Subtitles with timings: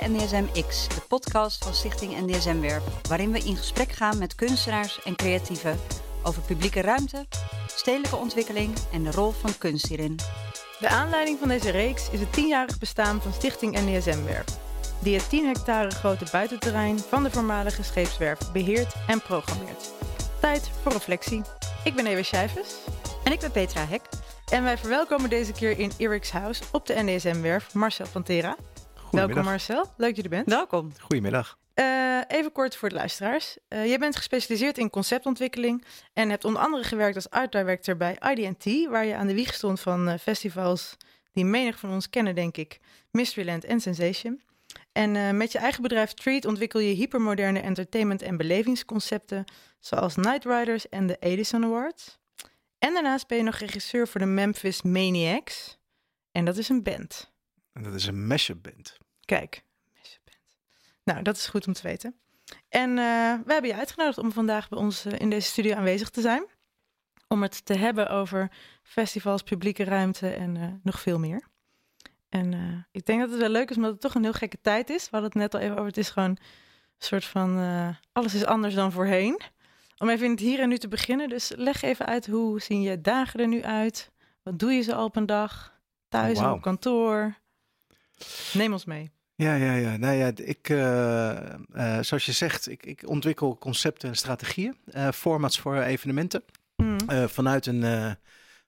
[0.00, 5.02] bij NDSM-X, de podcast van Stichting NDSM Werf, waarin we in gesprek gaan met kunstenaars
[5.02, 5.78] en creatieven
[6.22, 7.26] over publieke ruimte,
[7.66, 10.16] stedelijke ontwikkeling en de rol van kunst hierin.
[10.78, 14.44] De aanleiding van deze reeks is het tienjarig bestaan van Stichting NDSM Werf,
[14.98, 19.90] die het 10 hectare grote buitenterrein van de voormalige scheepswerf beheert en programmeert.
[20.40, 21.42] Tijd voor reflectie.
[21.84, 22.74] Ik ben Ewa Schijvers.
[23.24, 24.02] En ik ben Petra Hek.
[24.50, 28.56] En wij verwelkomen deze keer in Eric's House op de NDSM-werf Marcel Pantera.
[29.14, 30.48] Welkom Marcel, leuk dat je er bent.
[30.48, 30.92] Welkom.
[31.00, 31.58] Goedemiddag.
[31.74, 33.56] Uh, even kort voor de luisteraars.
[33.68, 38.18] Uh, jij bent gespecialiseerd in conceptontwikkeling en hebt onder andere gewerkt als art director bij
[38.34, 40.96] IDT, waar je aan de wieg stond van uh, festivals
[41.32, 42.78] die menig van ons kennen, denk ik,
[43.10, 44.42] Mysteryland en Sensation.
[44.92, 49.44] En met je eigen bedrijf Treat ontwikkel je hypermoderne entertainment- en belevingsconcepten,
[49.78, 52.18] zoals Night Riders en de Edison Awards.
[52.78, 55.78] En daarnaast ben je nog regisseur voor de Memphis Maniacs.
[56.32, 57.32] En dat is een band.
[57.72, 58.98] En dat is een mashup band.
[59.24, 59.62] Kijk.
[61.04, 62.14] Nou, dat is goed om te weten.
[62.68, 62.96] En uh,
[63.44, 66.46] we hebben je uitgenodigd om vandaag bij ons uh, in deze studio aanwezig te zijn.
[67.28, 68.50] Om het te hebben over
[68.82, 71.48] festivals, publieke ruimte en uh, nog veel meer.
[72.28, 74.90] En ik denk dat het wel leuk is, omdat het toch een heel gekke tijd
[74.90, 75.04] is.
[75.04, 75.86] We hadden het net al even over.
[75.86, 76.38] Het is gewoon een
[76.98, 77.58] soort van
[78.12, 79.40] alles is anders dan voorheen.
[79.98, 81.28] Om even in het hier en nu te beginnen.
[81.28, 84.12] Dus leg even uit hoe zien je dagen er nu uit?
[84.42, 85.80] Wat doe je ze al op een dag?
[86.08, 86.54] Thuis oh, wow.
[86.54, 87.34] op kantoor?
[88.52, 89.10] Neem ons mee.
[89.36, 89.96] Ja, ja, ja.
[89.96, 90.78] Nou ja, ik, uh,
[91.74, 96.44] uh, zoals je zegt, ik, ik, ontwikkel concepten en strategieën, uh, formats voor evenementen.
[96.76, 96.98] Mm.
[97.28, 98.16] vanuit, een,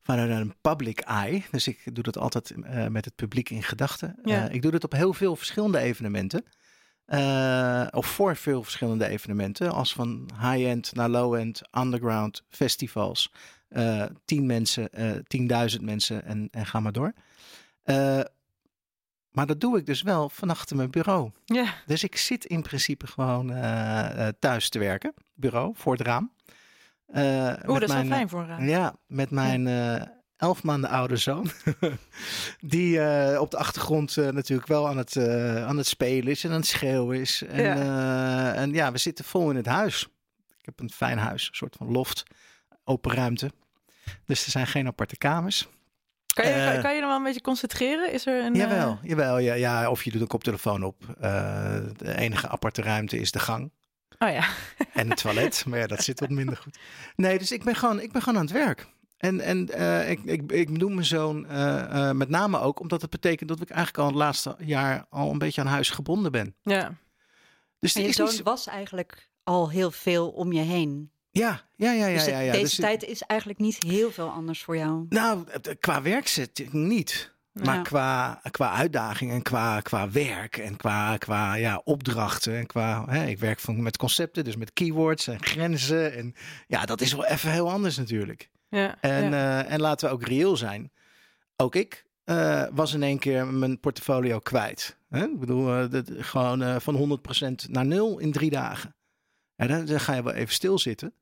[0.02, 1.44] vanuit een public eye.
[1.50, 2.54] Dus ik doe dat altijd
[2.88, 4.16] met het publiek in gedachten.
[4.24, 4.48] Ja.
[4.48, 6.44] ik doe dat op heel veel verschillende evenementen.
[7.90, 13.32] Of voor veel verschillende evenementen, als van high-end naar low-end, underground, festivals.
[14.24, 14.90] Tien mensen,
[15.26, 17.12] tienduizend mensen en, en ga maar door.
[19.36, 21.30] Maar dat doe ik dus wel van achter mijn bureau.
[21.44, 21.74] Ja.
[21.86, 23.46] Dus ik zit in principe gewoon
[24.38, 26.32] thuis te werken, bureau, voor het raam.
[27.08, 28.68] Oeh, dat is mijn, wel fijn voor een raam.
[28.68, 29.66] Ja, met mijn
[30.36, 31.50] elf maanden oude zoon.
[32.60, 36.44] die uh, op de achtergrond uh, natuurlijk wel aan het, uh, aan het spelen is
[36.44, 37.42] en aan het schreeuwen is.
[37.42, 38.54] En ja.
[38.54, 40.02] en ja, we zitten vol in het huis.
[40.58, 42.22] Ik heb een fijn huis, een soort van loft,
[42.84, 43.50] open ruimte.
[44.24, 45.68] Dus er zijn geen aparte kamers.
[46.36, 48.12] Kan je, kan, kan je nog wel een beetje concentreren?
[48.12, 50.96] Is er een, jawel, jawel ja, ja, of je doet een koptelefoon op.
[51.96, 53.70] de enige aparte ruimte is de gang.
[54.18, 54.48] Oh ja.
[55.00, 56.78] en het toilet, maar ja, dat zit wat minder goed.
[57.16, 58.86] Nee, dus ik ben gewoon, ik ben gewoon aan het werk.
[59.16, 61.52] En, en uh, ik, ik, ik noem mijn zoon uh,
[61.92, 65.30] uh, met name ook omdat het betekent dat ik eigenlijk al het laatste jaar al
[65.30, 66.54] een beetje aan huis gebonden ben.
[66.62, 66.94] Ja.
[67.78, 68.42] Dus en je zoon niet...
[68.42, 71.10] was eigenlijk al heel veel om je heen.
[71.36, 72.14] Ja, ja, ja, ja.
[72.14, 72.52] Dus ja, ja.
[72.52, 75.06] deze dus tijd is eigenlijk niet heel veel anders voor jou.
[75.08, 75.44] Nou,
[75.80, 77.34] qua werkzetting niet.
[77.64, 83.04] Maar qua, qua uitdaging en qua, qua werk en qua, qua ja, opdrachten en qua...
[83.08, 86.14] Hè, ik werk van, met concepten, dus met keywords en grenzen.
[86.14, 86.34] En
[86.66, 88.50] ja, dat is wel even heel anders natuurlijk.
[88.68, 90.92] Ja, en, uh, en laten we ook reëel zijn.
[91.56, 94.98] Ook ik uh, was in één keer mijn portfolio kwijt.
[95.08, 95.24] Hè?
[95.24, 97.18] Ik bedoel, uh, dat, gewoon van
[97.66, 98.94] 100% naar nul in drie dagen.
[99.56, 101.14] En dan, dan, ga je wel even stilzitten.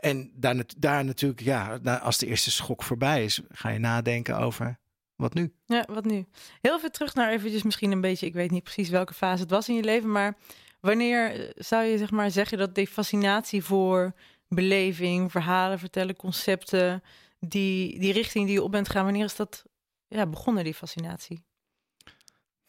[0.00, 4.78] En daar, daar natuurlijk, ja, als de eerste schok voorbij is, ga je nadenken over
[5.16, 5.52] wat nu?
[5.64, 6.26] Ja, wat nu?
[6.60, 9.50] Heel veel terug naar eventjes misschien een beetje, ik weet niet precies welke fase het
[9.50, 10.36] was in je leven, maar
[10.80, 14.14] wanneer zou je zeg maar zeggen dat die fascinatie voor
[14.48, 17.02] beleving, verhalen vertellen, concepten,
[17.40, 19.64] die, die richting die je op bent gaan, wanneer is dat
[20.08, 21.44] ja, begonnen, die fascinatie?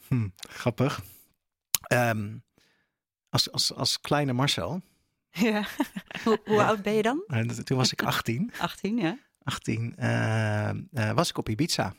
[0.08, 1.02] Hm, grappig.
[1.94, 2.44] Um,
[3.30, 4.82] als, als, als kleine Marcel.
[5.50, 5.66] Ja.
[6.24, 7.24] hoe, hoe, oud ben je dan?
[7.28, 8.52] Uh, toen was ik 18.
[8.58, 9.18] 18, ja.
[9.44, 11.94] 18 uh, uh, was ik op Ibiza.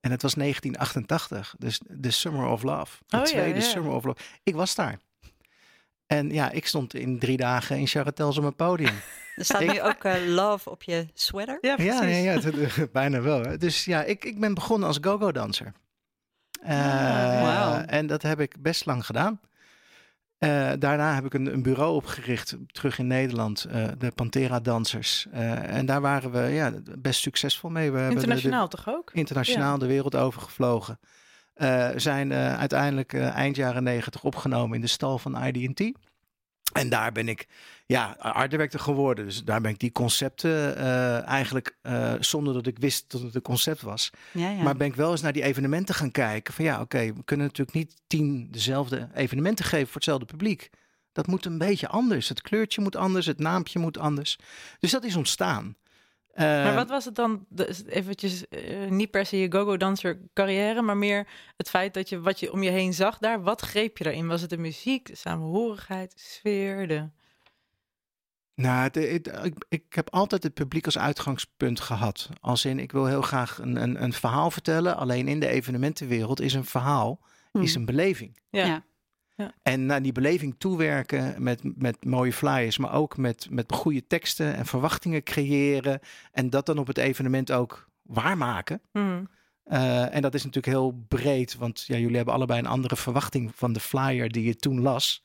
[0.00, 2.96] En het was 1988, dus de Summer of Love.
[3.06, 3.60] De oh, tweede ja, ja.
[3.60, 4.18] Summer of Love.
[4.42, 4.98] Ik was daar.
[6.06, 8.94] En ja, ik stond in drie dagen in Charatel op mijn podium.
[9.36, 9.72] Er staat ik...
[9.72, 11.58] nu ook uh, love op je sweater.
[11.60, 13.40] Ja, ja, ja, ja het, bijna wel.
[13.40, 13.56] Hè.
[13.56, 15.72] Dus ja, ik, ik ben begonnen als go-go-danser.
[16.64, 17.84] Uh, wow.
[17.86, 19.40] En dat heb ik best lang gedaan.
[20.38, 25.26] Uh, daarna heb ik een, een, bureau opgericht, terug in Nederland, uh, de Pantera Dansers.
[25.34, 27.90] Uh, en daar waren we ja, best succesvol mee.
[27.90, 29.10] We internationaal de, de, toch ook?
[29.12, 29.78] Internationaal ja.
[29.78, 30.98] de wereld overgevlogen.
[31.96, 35.92] zijn uiteindelijk eind jaren negentig opgenomen in de stal van ID&T.
[36.72, 37.46] En daar ben ik
[37.86, 39.24] ja, art director geworden.
[39.24, 43.34] Dus daar ben ik die concepten uh, eigenlijk, uh, zonder dat ik wist dat het
[43.34, 44.10] een concept was.
[44.32, 44.62] Ja, ja.
[44.62, 46.54] Maar ben ik wel eens naar die evenementen gaan kijken.
[46.54, 50.70] Van ja, oké, okay, we kunnen natuurlijk niet tien dezelfde evenementen geven voor hetzelfde publiek.
[51.12, 52.28] Dat moet een beetje anders.
[52.28, 54.38] Het kleurtje moet anders, het naampje moet anders.
[54.78, 55.76] Dus dat is ontstaan.
[56.36, 57.46] Maar wat was het dan,
[57.86, 62.40] eventjes, uh, niet per se je go-go-dancer carrière, maar meer het feit dat je wat
[62.40, 64.26] je om je heen zag daar, wat greep je daarin?
[64.26, 67.08] Was het de muziek, de samenhorigheid, de sfeer, de...
[68.54, 72.28] Nou, ik, ik, heb altijd het publiek als uitgangspunt gehad.
[72.40, 74.96] Als in, ik wil heel graag een, een, een verhaal vertellen.
[74.96, 77.20] Alleen in de evenementenwereld is een verhaal,
[77.52, 77.80] is hmm.
[77.80, 78.38] een beleving.
[78.50, 78.66] Ja.
[78.66, 78.84] ja.
[79.62, 84.54] En naar die beleving toewerken met, met mooie flyers, maar ook met, met goede teksten
[84.54, 86.00] en verwachtingen creëren.
[86.32, 88.80] En dat dan op het evenement ook waarmaken.
[88.92, 89.28] Hmm.
[89.66, 93.54] Uh, en dat is natuurlijk heel breed, want ja, jullie hebben allebei een andere verwachting
[93.54, 95.22] van de flyer die je toen las.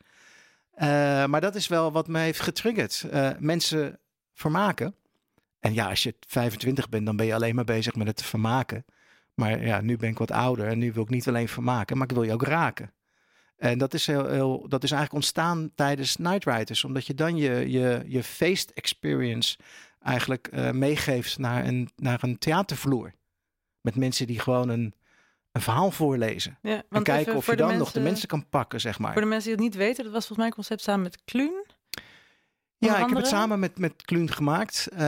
[0.75, 3.05] Uh, maar dat is wel wat me heeft getriggerd.
[3.13, 3.99] Uh, mensen
[4.33, 4.95] vermaken.
[5.59, 8.85] En ja, als je 25 bent, dan ben je alleen maar bezig met het vermaken.
[9.33, 12.07] Maar ja, nu ben ik wat ouder en nu wil ik niet alleen vermaken, maar
[12.09, 12.91] ik wil je ook raken.
[13.61, 17.37] En dat is, heel, heel, dat is eigenlijk ontstaan tijdens Night Riders, omdat je dan
[17.37, 19.57] je, je, je feest experience
[19.99, 23.13] eigenlijk uh, meegeeft naar een, naar een theatervloer.
[23.81, 24.93] Met mensen die gewoon een,
[25.51, 26.57] een verhaal voorlezen.
[26.61, 29.11] Ja, en kijken of je dan nog de mensen kan pakken, zeg maar.
[29.11, 31.21] Voor de mensen die het niet weten, dat was volgens mij een concept samen met
[31.25, 31.65] Kluun.
[32.88, 34.88] Ja, ik heb het samen met, met Kluun gemaakt.
[34.94, 35.00] Uh,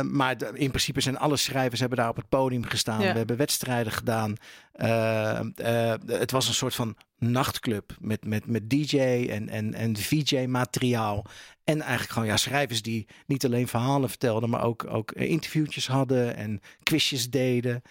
[0.00, 2.98] maar in principe zijn alle schrijvers hebben daar op het podium gestaan.
[2.98, 4.34] We hebben wedstrijden gedaan.
[4.76, 8.98] Uh, uh, het was een soort van nachtclub met, met, met DJ
[9.30, 11.24] en, en, en VJ-materiaal.
[11.64, 16.36] En eigenlijk gewoon ja, schrijvers die niet alleen verhalen vertelden, maar ook, ook interviewtjes hadden
[16.36, 17.82] en quizjes deden.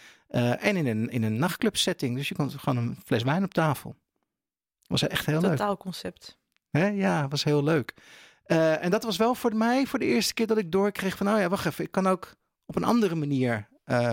[0.60, 2.16] en in een, in een nachtclub setting.
[2.16, 3.96] Dus je kon gewoon een fles wijn op tafel.
[4.88, 5.50] Was echt heel leuk.
[5.50, 6.38] Totaal concept.
[6.70, 6.88] Hè?
[6.88, 7.94] Ja, was heel leuk.
[8.48, 11.26] Uh, en dat was wel voor mij voor de eerste keer dat ik doorkreeg van,
[11.26, 14.12] nou ja, wacht even, ik kan ook op een andere manier uh,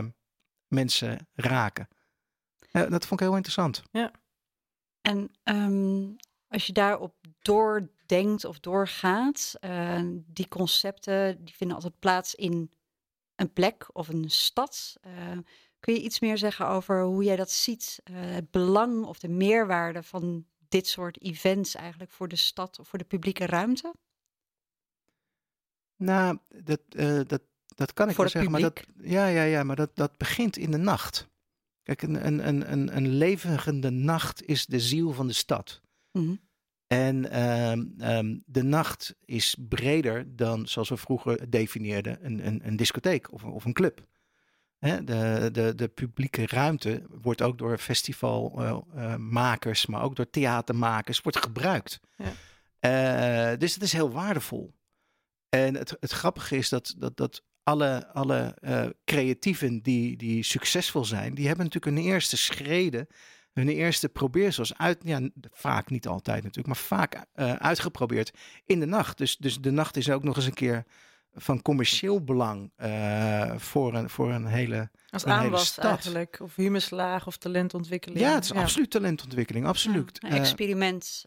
[0.67, 1.89] mensen raken.
[2.73, 3.83] Dat vond ik heel interessant.
[3.91, 4.13] Ja.
[5.01, 6.17] En um,
[6.49, 12.71] als je daarop doordenkt of doorgaat, eh, die concepten die vinden altijd plaats in
[13.35, 14.97] een plek of een stad.
[15.81, 18.01] kun je iets meer zeggen over hoe jij dat ziet?
[18.13, 22.99] het belang of de meerwaarde van dit soort events eigenlijk voor de stad of voor
[22.99, 23.95] de publieke ruimte?
[26.05, 28.51] Nou, dat, uh, dat, dat kan ik Voor wel zeggen.
[28.51, 31.31] Maar dat, ja, ja, ja, maar dat, dat begint in de nacht.
[31.83, 35.81] Kijk, een, een, een, een, een levende nacht is de ziel van de stad.
[36.13, 36.41] Mm -hmm.
[36.87, 42.77] En um, um, de nacht is breder dan, zoals we vroeger definieerden, een, een, een
[42.77, 44.07] discotheek of, of een club.
[44.79, 50.31] Hè, de, de, de publieke ruimte wordt ook door festivalmakers, uh, uh, maar ook door
[50.31, 52.01] theatermakers, wordt gebruikt.
[52.17, 52.33] Ja.
[53.53, 54.75] Uh, dus het is heel waardevol.
[55.55, 61.05] En het, het grappige is dat, dat, dat alle, alle uh, creatieven die, die succesvol
[61.05, 63.07] zijn, die hebben natuurlijk een eerste schreden,
[63.53, 65.21] hun eerste probeersels uit, ja,
[65.51, 68.33] vaak niet altijd natuurlijk, maar vaak uh, uitgeprobeerd
[68.65, 69.19] in de nacht.
[69.19, 70.85] Dus, dus de nacht is ook nog eens een keer
[71.35, 75.85] van commercieel belang uh, voor, een, voor een hele, Als een aanwas hele stad.
[75.85, 78.21] eigenlijk, of humuslaag of talentontwikkeling.
[78.21, 78.61] Ja, het is ja.
[78.61, 80.19] absoluut talentontwikkeling, absoluut.
[80.21, 81.25] Ja, experiment.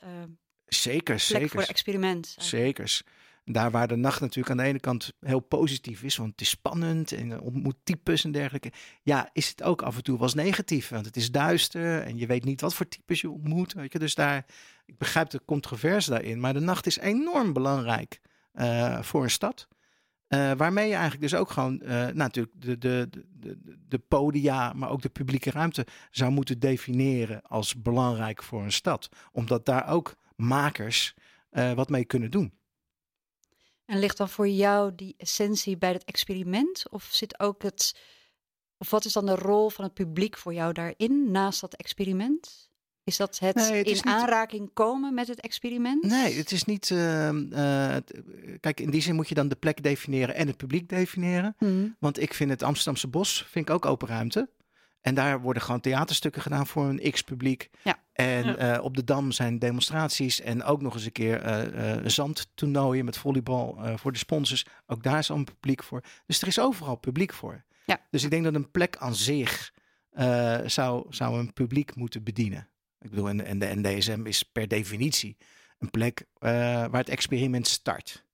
[0.65, 1.49] zeker, zeker.
[1.49, 2.35] voor experiment.
[2.39, 3.03] Zekers.
[3.47, 6.49] Daar waar de nacht natuurlijk aan de ene kant heel positief is, want het is
[6.49, 8.71] spannend en ontmoet types en dergelijke.
[9.01, 12.17] Ja, is het ook af en toe wel eens negatief, want het is duister en
[12.17, 13.73] je weet niet wat voor types je ontmoet.
[13.73, 13.99] Weet je?
[13.99, 14.45] Dus daar,
[14.85, 18.19] ik begrijp de controverse daarin, maar de nacht is enorm belangrijk
[18.53, 19.67] uh, voor een stad.
[20.29, 23.09] Uh, waarmee je eigenlijk dus ook gewoon uh, natuurlijk de, de,
[23.39, 28.71] de, de podia, maar ook de publieke ruimte zou moeten definiëren als belangrijk voor een
[28.71, 29.09] stad.
[29.31, 31.13] Omdat daar ook makers
[31.75, 32.53] wat mee kunnen doen.
[33.85, 36.89] En ligt dan voor jou die essentie bij het experiment?
[36.89, 37.99] Of zit ook het.
[38.77, 42.69] Of wat is dan de rol van het publiek voor jou daarin, naast dat experiment?
[43.03, 44.05] Is dat het, nee, het in niet...
[44.05, 46.03] aanraking komen met het experiment?
[46.03, 46.89] Nee, het is niet.
[46.89, 47.95] Uh, uh,
[48.59, 51.55] kijk, in die zin moet je dan de plek definiëren en het publiek definiëren.
[51.59, 51.95] Mm.
[51.99, 54.49] Want ik vind het Amsterdamse bos vind ik ook open ruimte.
[55.01, 57.69] En daar worden gewoon theaterstukken gedaan voor een x-publiek.
[57.83, 58.03] Ja.
[58.15, 58.77] En Ja.
[58.77, 61.45] uh, op de Dam zijn demonstraties en ook nog eens een keer
[61.75, 64.65] uh, zandtoernooien met volleybal uh, voor de sponsors.
[64.87, 66.01] Ook daar is al een publiek voor.
[66.25, 67.63] Dus er is overal publiek voor.
[67.85, 68.01] Ja.
[68.11, 69.73] Dus ik denk dat een plek aan zich
[70.65, 72.69] zou, zou een publiek moeten bedienen.
[72.99, 75.37] Ik bedoel, en, en de NDSM is per definitie
[75.79, 78.25] een plek waar het experiment start.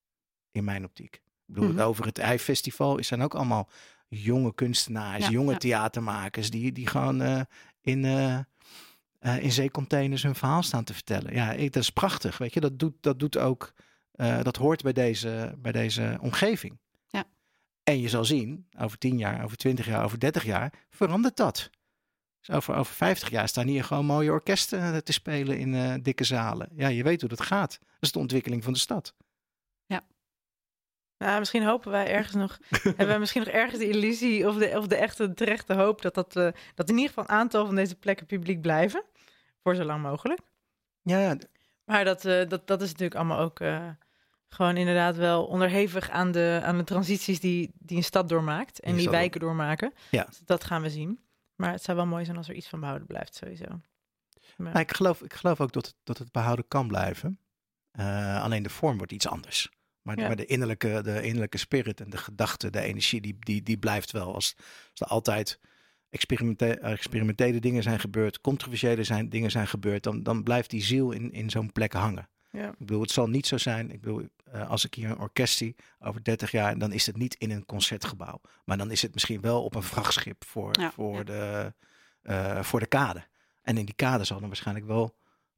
[0.51, 1.15] In mijn optiek.
[1.15, 1.79] Ik bedoel, Mhm.
[1.79, 3.69] over het IJ-festival zijn ook allemaal
[4.07, 7.41] jonge kunstenaars, Ja, jonge theatermakers, die, die gewoon uh,
[7.81, 8.05] in,
[9.21, 11.33] uh, uh, in zeecontainers hun verhaal staan te vertellen.
[11.33, 12.59] Ja, ik, dat is prachtig, weet je.
[12.59, 13.73] Dat doet, dat doet ook,
[14.41, 16.79] dat hoort bij deze, bij deze omgeving.
[17.07, 17.23] Ja.
[17.83, 21.69] En je zal zien, over 10 jaar, over 20 jaar, over 30 jaar, verandert dat.
[22.39, 26.69] Dus over, over 50 jaar staan hier gewoon mooie orkesten te spelen in dikke zalen.
[26.75, 27.79] Ja, je weet hoe dat gaat.
[27.79, 29.13] Dat is de ontwikkeling van de stad.
[31.21, 32.59] Nou, misschien hopen wij ergens nog.
[32.83, 36.13] hebben wij misschien nog ergens de illusie of de, of de echte terechte hoop dat,
[36.13, 39.03] dat, uh, dat in ieder geval een aantal van deze plekken publiek blijven.
[39.63, 40.39] Voor zo lang mogelijk.
[41.01, 41.37] Ja, ja.
[41.83, 43.89] Maar dat, uh, dat, dat is natuurlijk allemaal ook uh,
[44.47, 48.79] gewoon inderdaad wel onderhevig aan de, aan de transities die, die een stad doormaakt.
[48.79, 49.93] En die wijken doormaken.
[50.11, 50.23] Ja.
[50.23, 51.19] Dus dat gaan we zien.
[51.55, 53.81] Maar het zou wel mooi zijn als er iets van behouden blijft, sowieso.
[54.57, 54.79] Maar...
[54.79, 57.39] Ik, geloof, ik geloof ook dat het, dat het behouden kan blijven.
[58.41, 59.69] alleen de vorm wordt iets anders.
[60.01, 60.27] Maar, ja.
[60.27, 64.11] maar, de, innerlijke, de innerlijke spirit en de gedachte, de energie, die, die, die blijft
[64.11, 64.33] wel.
[64.33, 64.55] Als,
[64.91, 65.59] als er altijd
[66.11, 71.11] experimente, experimentele dingen zijn gebeurd, controversiële zijn, dingen zijn gebeurd, dan, dan blijft die ziel
[71.11, 72.29] in, in zo'n plek hangen.
[72.51, 72.69] Ja.
[72.69, 73.91] Ik bedoel, het zal niet zo zijn.
[73.91, 77.17] Ik bedoel, uh, als ik hier een orkest zie over 30 jaar, dan is het
[77.17, 78.41] niet in een concertgebouw.
[78.65, 81.23] Maar dan is het misschien wel op een vrachtschip voor, ja, voor, ja.
[81.23, 81.73] De,
[82.23, 83.23] uh, voor de kade.
[83.61, 85.15] En in die kade zal dan waarschijnlijk wel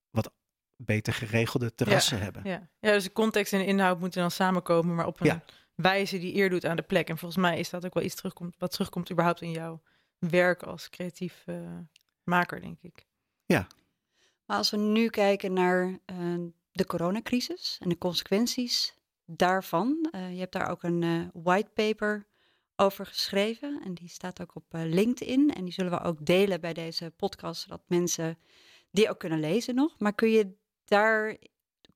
[0.09, 0.31] wat
[0.75, 2.41] beter geregelde terrassen hebben.
[2.45, 2.67] Ja.
[2.79, 5.41] ja, dus de context en de inhoud moeten dan samenkomen, maar op een
[5.75, 7.09] wijze die eer doet aan de plek.
[7.09, 9.81] En volgens mij is dat ook wel iets terugkomt, wat terugkomt überhaupt in jouw
[10.29, 11.77] werk als creatief eh,
[12.23, 13.07] maker, denk ik.
[14.45, 16.35] Maar als we nu kijken naar eh,
[16.71, 20.07] de coronacrisis en de consequenties daarvan.
[20.11, 22.27] eh, je hebt daar ook een eh, whitepaper
[22.75, 23.81] over geschreven.
[23.83, 25.53] En die staat ook op eh, LinkedIn.
[25.53, 28.37] En die zullen we ook delen bij deze podcast, zodat mensen
[28.91, 29.99] die ook kunnen lezen nog.
[29.99, 31.37] Maar kun je daar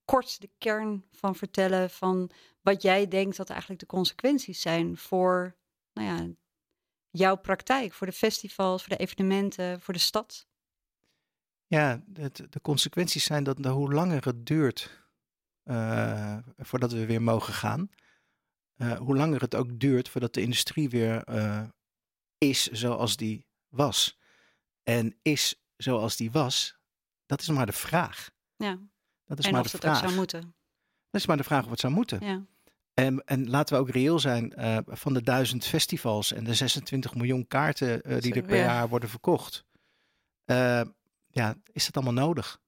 [0.05, 2.29] kort de kern van vertellen van
[2.61, 5.55] wat jij denkt dat eigenlijk de consequenties zijn voor
[5.93, 6.27] nou ja,
[7.17, 10.47] jouw praktijk, voor de festivals, voor de evenementen, voor de stad?
[11.67, 15.05] Ja, het, de consequenties zijn dat de, hoe langer het duurt
[15.63, 17.89] uh, voordat we weer mogen gaan,
[18.77, 21.63] uh, hoe langer het ook duurt voordat de industrie weer uh,
[22.37, 24.19] is zoals die was.
[24.83, 26.79] En is zoals die was,
[27.25, 28.29] dat is maar de vraag.
[28.55, 28.79] Ja.
[29.25, 29.97] Dat is en maar of de het vraag.
[29.97, 30.41] ook zou moeten.
[31.09, 32.25] Dat is maar de vraag of het zou moeten.
[32.25, 32.45] Ja.
[32.99, 37.15] En, en laten we ook reëel zijn, uh, van de duizend festivals en de 26
[37.15, 38.63] miljoen kaarten uh, die er per ja.
[38.63, 39.65] jaar worden verkocht.
[40.45, 40.81] Uh,
[41.27, 42.59] ja, is dat allemaal nodig?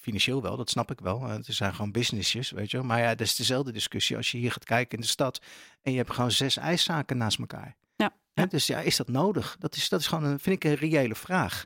[0.00, 1.22] Financieel wel, dat snap ik wel.
[1.22, 2.86] Het zijn gewoon businessjes, weet je wel.
[2.86, 5.42] Maar ja, dat is dezelfde discussie als je hier gaat kijken in de stad
[5.82, 7.76] en je hebt gewoon zes ijszaken naast elkaar.
[7.96, 8.16] Ja.
[8.34, 8.46] Hè?
[8.46, 9.56] Dus ja, is dat nodig?
[9.58, 11.64] Dat is, dat is gewoon, een, vind ik, een reële vraag.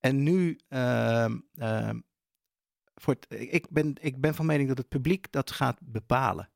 [0.00, 1.90] En nu, uh, uh,
[3.02, 6.50] voor het, ik, ben, ik ben van mening dat het publiek dat gaat bepalen.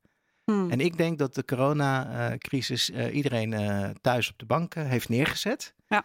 [0.45, 0.71] Hmm.
[0.71, 5.09] En ik denk dat de coronacrisis uh, iedereen uh, thuis op de bank uh, heeft
[5.09, 5.75] neergezet.
[5.87, 6.05] Ja.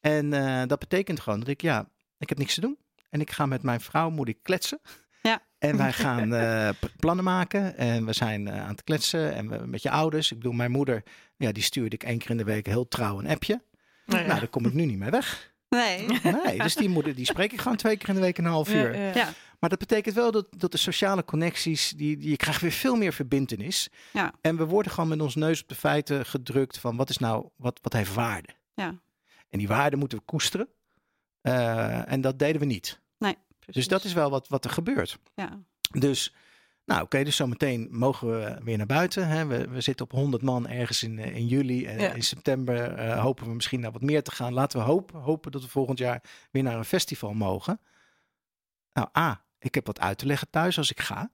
[0.00, 0.30] En
[0.68, 2.78] dat betekent gewoon dat ik, ja, ik heb niks te doen.
[3.10, 4.80] En ik ga met mijn vrouw, moet ik kletsen.
[5.22, 5.42] Ja.
[5.58, 7.76] En wij gaan uh, plannen maken.
[7.76, 9.34] En we zijn uh, aan het kletsen.
[9.34, 10.30] En we, met je ouders.
[10.30, 11.02] Ik bedoel, mijn moeder,
[11.36, 13.62] ja, die stuurde ik één keer in de week heel trouw een appje.
[14.06, 14.26] Nou, ja.
[14.26, 15.51] Nou, daar kom ik nu niet mee weg.
[15.78, 16.06] Nee.
[16.44, 18.74] Nee, dus die moeder, die spreek ik gewoon twee keer in de week een half
[18.74, 18.94] uur.
[18.94, 19.14] Ja, ja.
[19.14, 19.32] Ja.
[19.58, 22.96] Maar dat betekent wel dat, dat de sociale connecties, die, die, je krijgt weer veel
[22.96, 23.88] meer verbindenis.
[24.12, 24.32] Ja.
[24.40, 27.48] En we worden gewoon met ons neus op de feiten gedrukt van wat is nou,
[27.56, 28.48] wat, wat heeft waarde?
[28.74, 29.00] Ja.
[29.48, 30.68] En die waarde moeten we koesteren.
[31.42, 33.00] Uh, en dat deden we niet.
[33.18, 33.74] Nee, precies.
[33.74, 35.18] Dus dat is wel wat, wat er gebeurt.
[35.34, 35.62] Ja.
[35.90, 36.34] Dus,
[36.92, 39.28] nou oké, okay, dus zometeen mogen we weer naar buiten.
[39.28, 39.46] Hè?
[39.46, 41.86] We, we zitten op 100 man ergens in, in juli.
[41.86, 42.12] En Ja.
[42.12, 44.52] in september uh, hopen we misschien naar wat meer te gaan.
[44.52, 47.80] Laten we hopen, hopen dat we volgend jaar weer naar een festival mogen.
[48.92, 51.30] Nou, A, ik heb wat uit te leggen thuis als ik ga.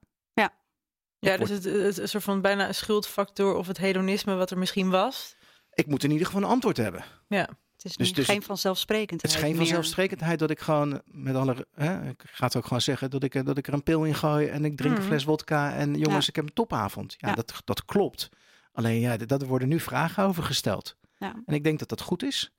[1.19, 4.57] Ja, dus het, het, een soort van bijna een schuldfactor of het hedonisme wat er
[4.57, 5.35] misschien was.
[5.73, 7.03] Ik moet in ieder geval een antwoord hebben.
[7.27, 7.49] Ja.
[7.81, 9.57] Het is Dus- dus geen vanzelfsprekendheid Het is geen meer.
[9.65, 11.67] vanzelfsprekendheid dat ik gewoon met alle.
[11.73, 14.03] Hè, ik ga het ook gewoon zeggen dat ik, er- dat ik er een pil
[14.03, 15.09] in gooi en ik drink een Mhm.
[15.09, 16.29] fles wodka en jongens, Ja.
[16.29, 17.15] ik heb een topavond.
[17.17, 17.33] Ja, Ja.
[17.35, 18.29] Dat, dat klopt.
[18.71, 20.95] Alleen ja, dat worden nu vragen over gesteld.
[21.17, 21.41] Ja.
[21.45, 22.51] En ik denk dat dat goed is.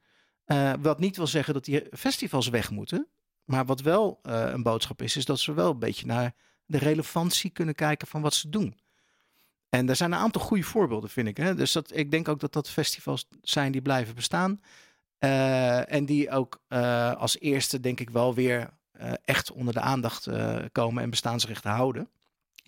[0.45, 3.09] Eh, wat niet wil zeggen dat die festivals weg moeten.
[3.45, 6.35] Maar wat wel eh, een boodschap is, is dat ze wel een beetje naar
[6.67, 8.79] de relevantie kunnen kijken van wat ze doen.
[9.69, 11.37] En er zijn een aantal goede voorbeelden, vind ik.
[11.37, 11.55] Hè?
[11.55, 14.61] Dus dat, ik denk ook dat dat festivals zijn die blijven bestaan.
[15.21, 19.81] Eh, en die ook eh, als eerste, denk ik, wel weer eh, echt onder de
[19.81, 20.29] aandacht
[20.73, 22.09] komen en bestaansrechten houden.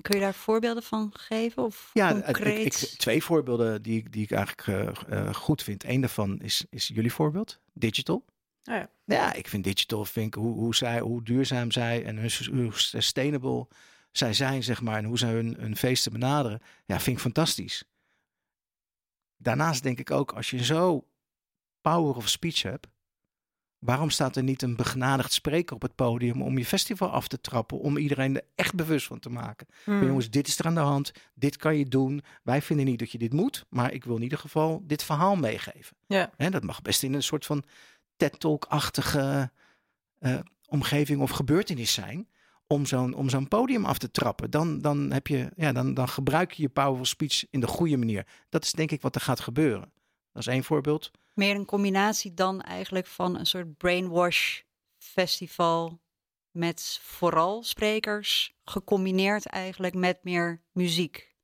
[0.00, 1.62] Kun je daar voorbeelden van geven?
[1.62, 2.82] Of Ja, ik, concreet?
[2.82, 5.84] ik, twee voorbeelden die, ik- die ik eigenlijk goed vind.
[5.84, 8.16] Eén daarvan is, is jullie voorbeeld, digital.
[8.64, 8.88] Oh ja.
[9.04, 12.18] Ja, ik vind digital, vind ik, hoe, hoe, zij, hoe duurzaam zij en
[12.52, 13.66] hoe sustainable
[14.10, 16.60] zij zijn, zeg maar, en hoe zij hun, hun feesten benaderen.
[16.86, 17.84] Ja, vind ik fantastisch.
[19.36, 21.06] Daarnaast denk ik ook, als je zo
[21.82, 22.86] power of speech hebt,
[23.78, 27.40] waarom staat er niet een begenadigd spreker op het podium om je festival af te
[27.40, 29.66] trappen, om iedereen er echt bewust van te maken?
[29.84, 30.06] Hmm.
[30.06, 32.22] Jongens, dit is er aan de hand, dit kan je doen.
[32.42, 35.36] Wij vinden niet dat je dit moet, maar ik wil in ieder geval dit verhaal
[35.36, 35.96] meegeven.
[36.06, 36.30] Ja.
[36.36, 37.64] Hè, dat mag best in een soort van
[38.16, 39.50] TED-talk-achtige
[40.18, 42.28] eh, omgeving of gebeurtenis zijn.
[42.66, 44.50] om zo'n, om zo'n podium af te trappen.
[44.50, 47.96] Dan, dan, heb je, ja, dan, dan gebruik je je powerful speech in de goede
[47.96, 48.26] manier.
[48.48, 49.92] Dat is denk ik wat er gaat gebeuren.
[50.32, 51.10] Dat is één voorbeeld.
[51.32, 54.60] Meer een combinatie dan eigenlijk van een soort brainwash
[54.98, 56.00] festival
[56.50, 61.34] met vooral sprekers, gecombineerd eigenlijk met meer muziek.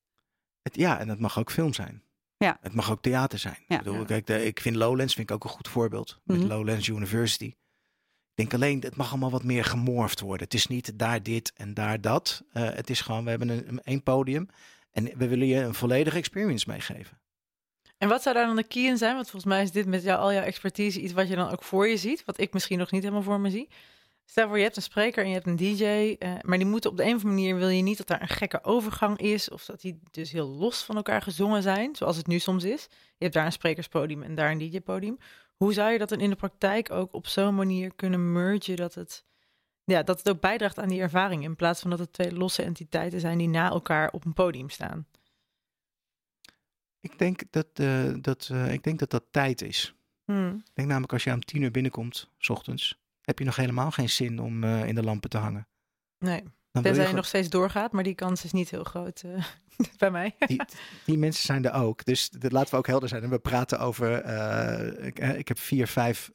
[0.62, 2.02] Het, ja, en het mag ook film zijn.
[2.36, 2.58] Ja.
[2.60, 3.64] Het mag ook theater zijn.
[3.68, 3.78] Ja.
[3.78, 6.20] Ik, bedoel, kijk, de, ik vind Lowlands vind ik ook een goed voorbeeld.
[6.24, 6.46] Met Mhm.
[6.46, 7.44] Lowlands University.
[8.34, 10.44] Ik denk alleen, het mag allemaal wat meer gemorfd worden.
[10.44, 12.44] Het is niet daar dit en daar dat.
[12.52, 14.48] Eh, het is gewoon, we hebben een, een één podium.
[14.90, 17.20] En we willen je een volledige experience meegeven.
[17.98, 19.14] En wat zou daar dan de key in zijn?
[19.14, 21.62] Want volgens mij is dit met jou, al jouw expertise iets wat je dan ook
[21.62, 22.24] voor je ziet.
[22.24, 23.68] Wat ik misschien nog niet helemaal voor me zie.
[24.24, 25.84] Stel voor, je hebt een spreker en je hebt een DJ.
[26.18, 28.22] eh, maar die moeten op de een of andere manier wil je niet dat daar
[28.22, 29.50] een gekke overgang is.
[29.50, 31.96] Of dat die dus heel los van elkaar gezongen zijn.
[31.96, 32.86] Zoals het nu soms is.
[32.90, 35.18] Je hebt daar een sprekerspodium en daar een DJ-podium.
[35.56, 38.94] Hoe zou je dat dan in de praktijk ook op zo'n manier kunnen mergen dat
[38.94, 39.24] het,
[39.84, 41.42] ja, dat het ook bijdraagt aan die ervaring.
[41.42, 44.70] In plaats van dat het twee losse entiteiten zijn die na elkaar op een podium
[44.70, 45.06] staan.
[47.00, 49.94] Ik denk dat, eh, dat, eh, ik denk dat dat tijd is.
[50.24, 50.48] Hmm.
[50.48, 53.90] Ik denk namelijk als je om tien uur binnenkomt, s ochtends, heb je nog helemaal
[53.90, 55.68] geen zin om eh, in de lampen te hangen.
[56.18, 56.42] Nee.
[56.70, 59.24] Dan Tenzij je nog steeds doorgaat, maar die kans is niet heel groot
[59.98, 60.34] bij mij.
[60.38, 60.60] die,
[61.04, 62.04] die mensen zijn er ook.
[62.04, 63.22] Dus dat laten we ook helder zijn.
[63.22, 64.24] En we praten over.
[65.04, 66.30] ik, ik heb vier, vijf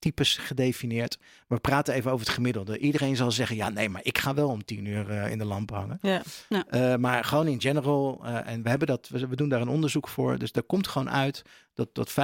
[0.00, 1.18] types gedefinieerd.
[1.18, 2.78] Maar we praten even over het gemiddelde.
[2.78, 5.44] Iedereen zal zeggen: ja, nee, maar ik ga wel om tien uur eh, in de
[5.44, 5.98] lamp hangen.
[6.02, 6.22] Ja.
[6.48, 8.20] Eh, maar gewoon in general.
[8.24, 9.08] eh, en we hebben dat.
[9.08, 10.38] We, we doen daar een onderzoek voor.
[10.38, 11.42] Dus daar komt gewoon uit
[11.74, 12.14] dat, dat 75%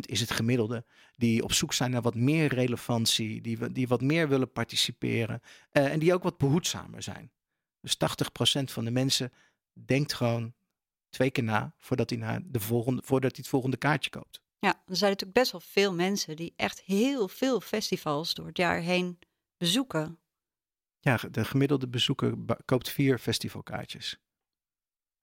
[0.00, 0.84] is het gemiddelde.
[1.16, 3.40] Die op zoek zijn naar wat meer relevantie.
[3.40, 5.40] Die, die wat meer willen participeren.
[5.70, 7.30] en die ook wat behoedzamer zijn.
[7.80, 7.96] Dus
[8.60, 9.32] 80% van de mensen
[9.72, 10.52] denkt gewoon
[11.10, 14.40] twee keer na voordat hij, naar de volgende, voordat hij het volgende kaartje koopt.
[14.60, 18.56] Ja, er zijn natuurlijk best wel veel mensen die echt heel veel festivals door het
[18.56, 19.18] jaar heen
[19.56, 20.18] bezoeken.
[21.00, 24.18] Ja, de gemiddelde bezoeker koopt vier festivalkaartjes.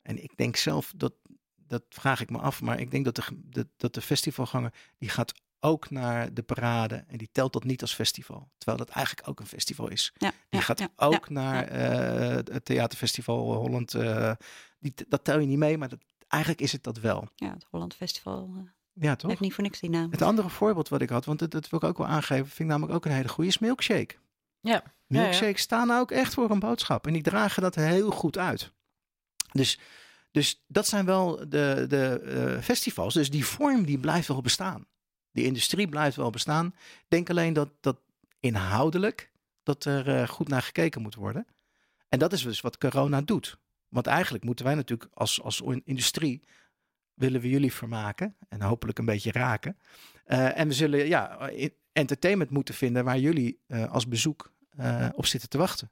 [0.01, 1.13] En ik denk zelf, dat,
[1.55, 5.33] dat vraag ik me af, maar ik denk dat de, dat de festivalganger, die gaat
[5.59, 8.49] ook naar de parade en die telt dat niet als festival.
[8.57, 10.13] Terwijl dat eigenlijk ook een festival is.
[10.17, 13.93] Ja, Die ja, gaat ja, ook naar eh, het theaterfestival Holland.
[13.93, 14.31] eh,
[14.79, 17.27] die, dat tel je niet mee, maar dat, eigenlijk is het dat wel.
[17.35, 18.63] Ja, het Holland Festival eh,
[18.99, 19.29] Ja, toch?
[19.29, 20.11] heeft niet voor niks die naam.
[20.11, 22.59] Het andere voorbeeld wat ik had, want dat, dat wil ik ook wel aangeven, vind
[22.59, 24.15] ik namelijk ook een hele goede, is milkshake.
[24.59, 24.71] Ja.
[24.71, 25.21] Ja, ja.
[25.21, 28.71] Milkshakes staan ook echt voor een boodschap en die dragen dat heel goed uit.
[29.51, 29.79] Dus,
[30.31, 33.13] dus dat zijn wel de, de eh, festivals.
[33.13, 34.85] Dus die vorm die blijft wel bestaan.
[35.31, 36.75] Die industrie blijft wel bestaan.
[37.07, 37.97] Denk alleen dat, dat
[38.39, 39.31] inhoudelijk
[39.63, 41.47] dat er eh, goed naar gekeken moet worden.
[42.09, 43.57] En dat is dus wat corona doet.
[43.87, 46.43] Want eigenlijk moeten wij natuurlijk als, als industrie
[47.17, 49.77] willen we jullie vermaken en hopelijk een beetje raken.
[50.25, 51.49] Eh, en we zullen ja,
[51.91, 55.91] entertainment moeten vinden waar jullie eh, als bezoek eh, op zitten te wachten.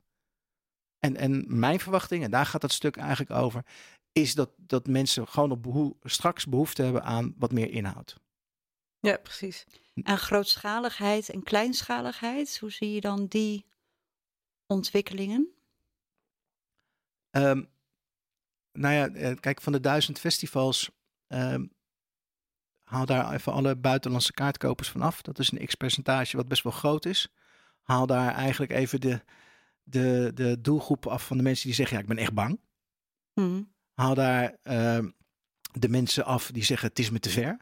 [1.00, 3.66] En, en mijn verwachting, en daar gaat dat stuk eigenlijk over,
[4.12, 8.18] is dat, dat mensen gewoon op behoe- straks behoefte hebben aan wat meer inhoud.
[9.00, 9.66] ja, precies.
[10.04, 13.66] En grootschaligheid en kleinschaligheid, hoe zie je dan die
[14.68, 15.50] ontwikkelingen?
[17.30, 17.64] Ehm,
[18.72, 20.92] nou ja, kijk, van de duizend festivals,
[21.28, 21.66] ehm,
[22.84, 25.22] haal daar even alle buitenlandse kaartkopers van af.
[25.22, 27.30] Dat is een x-percentage wat best wel groot is.
[27.82, 29.22] Haal daar eigenlijk even de,
[29.84, 32.60] de, de doelgroep af van de mensen die zeggen, ja, ik ben echt bang.
[33.34, 33.64] Hm.
[33.94, 35.10] Haal daar ehm,
[35.72, 37.58] de mensen af die zeggen, het is me te ver.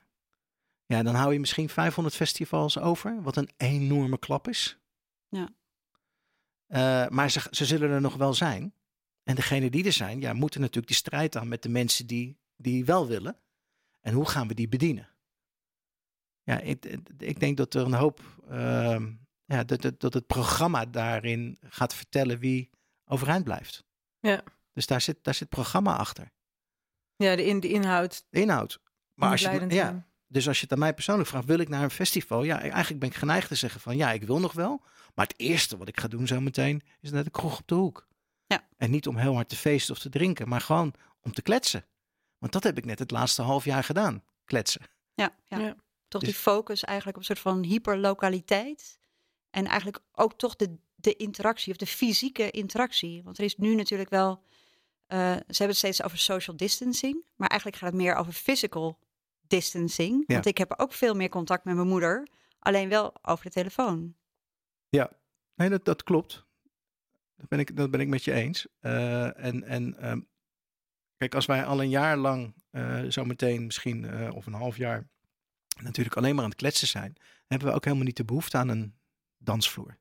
[0.86, 4.78] Ja, dan hou je misschien 500 festivals over, wat een enorme klap is.
[5.30, 5.50] Ja.
[6.68, 8.74] Eh, maar ze, ze zullen er nog wel zijn.
[9.24, 12.38] En degene die er zijn, ja, moeten natuurlijk die strijd aan met de mensen die,
[12.56, 13.38] die wel willen.
[14.04, 15.10] En hoe gaan we die bedienen?
[16.44, 16.86] Ja, ik,
[17.18, 19.12] ik denk dat er een hoop, ehm,
[19.46, 22.70] ja, dat, dat, dat het programma daarin gaat vertellen wie
[23.06, 23.86] overeind blijft.
[24.20, 24.44] Ja.
[24.74, 26.32] Dus daar zit, daar zit programma achter.
[27.16, 28.26] Ja, de, in, de inhoud.
[28.30, 28.80] De inhoud.
[29.14, 31.84] Maar als je, ja, dus als je het aan mij persoonlijk vraagt, wil ik naar
[31.84, 32.44] een festival?
[32.44, 34.82] Ja, eigenlijk ben ik geneigd te zeggen van ja, ik wil nog wel.
[35.14, 38.08] Maar het eerste wat ik ga doen zometeen is naar de kroeg op de hoek.
[38.46, 38.68] Ja.
[38.78, 41.86] En niet om heel hard te feesten of te drinken, maar gewoon om te kletsen.
[42.44, 44.24] Want dat heb ik net het laatste half jaar gedaan.
[44.46, 44.82] Kletsen.
[45.14, 45.58] Ja, ja.
[45.60, 45.76] Ja.
[46.08, 49.00] toch Dus- die focus eigenlijk op een soort van hyperlokaliteit.
[49.50, 53.24] En eigenlijk ook toch de, de interactie of de fysieke interactie.
[53.24, 54.44] Want er is nu natuurlijk wel,
[55.06, 57.24] eh, ze hebben het steeds over social distancing.
[57.36, 59.00] Maar eigenlijk gaat het meer over physical
[59.48, 60.24] distancing.
[60.28, 60.34] Ja.
[60.34, 62.28] Want ik heb ook veel meer contact met mijn moeder.
[62.60, 64.16] Alleen wel over de telefoon.
[65.56, 66.46] Nee, dat, dat klopt.
[67.36, 68.68] Dat ben ik, dat ben ik met je eens.
[68.80, 70.20] Eh, en en ehm,
[71.24, 75.08] kijk, als wij al een jaar lang, eh zometeen misschien, eh, of een half jaar,
[75.82, 77.16] natuurlijk alleen maar aan het kletsen zijn,
[77.48, 78.96] hebben we ook helemaal niet de behoefte aan een
[79.38, 79.98] dansvloer.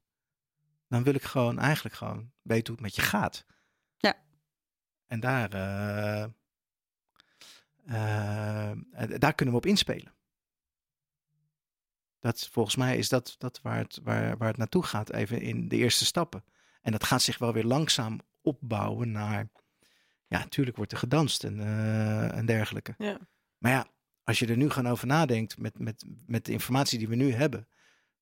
[0.89, 3.45] Dan wil ik gewoon eigenlijk gewoon weten hoe het met je gaat.
[3.97, 4.15] Ja.
[5.07, 6.27] En daar, uh,
[9.19, 10.15] daar kunnen we op inspelen.
[12.19, 15.69] Dat, volgens mij is dat, dat waar, het, waar, waar het naartoe gaat, even in
[15.69, 16.45] de eerste stappen.
[16.81, 19.51] En dat gaat zich wel weer langzaam opbouwen naar.
[20.33, 22.95] Ja, natuurlijk wordt er gedanst en, uh, en dergelijke.
[22.99, 23.19] Ja.
[23.59, 23.87] Maar ja,
[24.25, 27.33] als je er nu gaan over nadenkt met, met, met de informatie die we nu
[27.33, 27.69] hebben,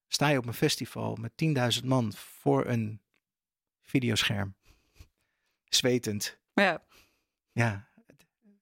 [0.09, 1.33] sta je op een festival met
[1.81, 3.01] 10.000 man voor een
[3.83, 4.55] videoscherm,
[5.65, 6.39] zwetend.
[6.55, 6.83] Ja.
[7.53, 7.89] Ja,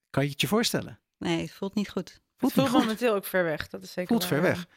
[0.09, 0.99] kan je het je voorstellen?
[1.17, 2.21] Nee, het voelt niet goed.
[2.37, 3.67] Voelt, voelt momenteel ook ver weg.
[3.67, 4.09] Dat is zeker.
[4.09, 4.67] Voelt ver weg.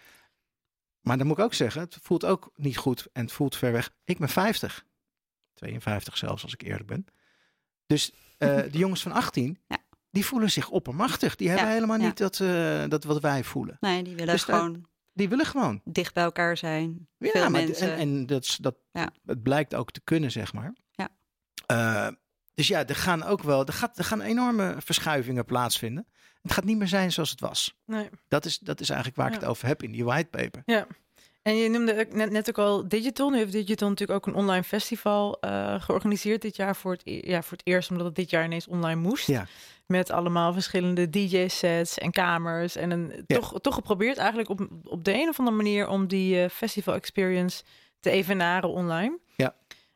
[1.00, 3.72] Maar dan moet ik ook zeggen, het voelt ook niet goed en het voelt ver
[3.72, 3.94] weg.
[4.04, 4.86] Ik ben 50.
[5.54, 7.06] 52 zelfs, als ik eerlijk ben.
[7.92, 9.76] Dus uh, de jongens van 18, ja.
[10.10, 11.36] die voelen zich oppermachtig.
[11.36, 12.06] Die hebben Ja, helemaal ja.
[12.06, 13.76] niet dat, uh, dat wat wij voelen.
[13.80, 15.80] Nee, die willen Dus daar- gewoon Die willen gewoon.
[15.84, 17.08] dicht bij elkaar zijn.
[17.18, 17.92] Ja, Veel maar mensen.
[17.92, 19.10] en, en dat, dat, Ja.
[19.26, 20.74] het blijkt ook te kunnen, zeg maar.
[20.90, 21.08] Ja.
[21.66, 22.08] Eh,
[22.54, 26.06] dus ja, er gaan ook wel, er, gaat, er gaan enorme verschuivingen plaatsvinden.
[26.42, 27.78] Het gaat niet meer zijn zoals het was.
[27.86, 28.08] Nee.
[28.28, 30.62] Dat is, dat is eigenlijk waar ik het over heb in die whitepaper.
[30.66, 30.86] Ja.
[31.42, 33.30] En je noemde ook net, net ook al Digital.
[33.30, 37.30] Nu heeft Digital natuurlijk ook een online festival eh, georganiseerd dit jaar voor het, e-
[37.30, 39.26] ja, voor het eerst, omdat het dit jaar ineens online moest.
[39.26, 39.46] Ja.
[39.86, 42.76] Met allemaal verschillende DJ-sets en kamers.
[42.76, 43.36] En een, Ja.
[43.38, 46.94] toch, toch geprobeerd eigenlijk op, op de een of andere manier om die eh, festival
[46.94, 47.62] experience
[48.00, 49.18] te evenaren online.
[49.36, 49.54] Ja.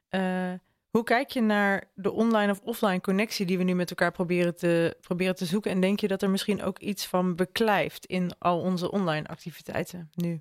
[0.08, 0.52] Eh,
[0.90, 4.56] hoe kijk je naar de online of offline connectie die we nu met elkaar proberen
[4.56, 5.70] te, proberen te zoeken?
[5.70, 10.10] En denk je dat er misschien ook iets van beklijft in al onze online activiteiten
[10.14, 10.40] nu?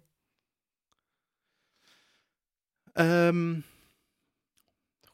[2.96, 3.60] Ehm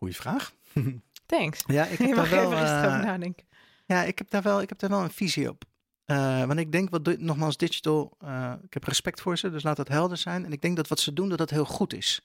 [0.01, 0.53] goeie vraag.
[1.25, 1.63] Thanks.
[1.65, 3.45] Ja, ik Je heb daar mag wel, eh, over nadenken.
[3.85, 5.63] ja, ik heb daar wel, ik heb daar wel een visie op.
[6.05, 9.75] Eh, want ik denk wat, nogmaals, digital, eh, ik heb respect voor ze, dus laat
[9.75, 10.45] dat helder zijn.
[10.45, 12.21] En ik denk dat wat ze doen, dat dat heel goed is.